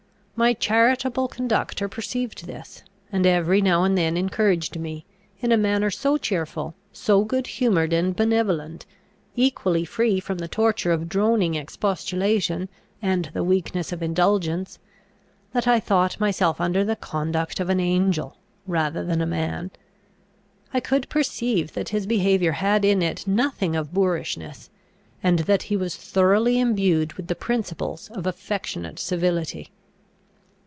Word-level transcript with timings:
My 0.33 0.53
charitable 0.53 1.27
conductor 1.27 1.87
perceived 1.87 2.47
this, 2.47 2.81
and 3.11 3.27
every 3.27 3.61
now 3.61 3.83
and 3.83 3.95
then 3.95 4.17
encouraged 4.17 4.75
me, 4.75 5.05
in 5.39 5.51
a 5.51 5.57
manner 5.57 5.91
so 5.91 6.17
cheerful, 6.17 6.73
so 6.91 7.23
good 7.23 7.45
humoured 7.45 7.93
and 7.93 8.15
benevolent, 8.15 8.87
equally 9.35 9.85
free 9.85 10.19
from 10.19 10.39
the 10.39 10.47
torture 10.47 10.91
of 10.91 11.07
droning 11.07 11.53
expostulation, 11.53 12.69
and 13.03 13.29
the 13.35 13.43
weakness 13.43 13.91
of 13.91 14.01
indulgence, 14.01 14.79
that 15.53 15.67
I 15.67 15.79
thought 15.79 16.19
myself 16.19 16.59
under 16.59 16.83
the 16.83 16.95
conduct 16.95 17.59
of 17.59 17.69
an 17.69 17.79
angel 17.79 18.35
rather 18.65 19.03
than 19.05 19.21
a 19.21 19.27
man. 19.27 19.69
I 20.73 20.79
could 20.79 21.07
perceive 21.07 21.73
that 21.73 21.89
his 21.89 22.07
behaviour 22.07 22.53
had 22.53 22.83
in 22.83 23.03
it 23.03 23.27
nothing 23.27 23.75
of 23.75 23.93
boorishness, 23.93 24.71
and 25.21 25.37
that 25.39 25.61
he 25.63 25.77
was 25.77 25.95
thoroughly 25.97 26.59
imbued 26.59 27.13
with 27.13 27.27
the 27.27 27.35
principles 27.35 28.07
of 28.09 28.25
affectionate 28.25 28.97
civility. 28.97 29.69